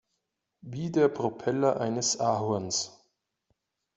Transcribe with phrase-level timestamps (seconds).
[0.61, 3.05] Wie der Propeller eines Ahorns.